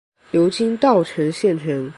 [0.31, 1.87] 流经稻城县城。